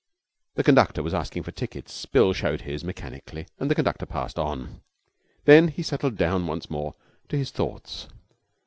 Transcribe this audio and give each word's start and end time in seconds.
The 0.55 0.63
conductor 0.63 1.03
was 1.03 1.13
asking 1.13 1.43
for 1.43 1.51
tickets. 1.51 2.07
Bill 2.07 2.33
showed 2.33 2.61
his 2.61 2.83
mechanically, 2.83 3.45
and 3.59 3.69
the 3.69 3.75
conductor 3.75 4.07
passed 4.07 4.39
on. 4.39 4.81
Then 5.45 5.67
he 5.67 5.83
settled 5.83 6.17
down 6.17 6.47
once 6.47 6.71
more 6.71 6.95
to 7.29 7.37
his 7.37 7.51
thoughts. 7.51 8.07